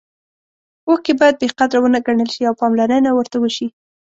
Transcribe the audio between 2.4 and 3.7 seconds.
او پاملرنه ورته وشي.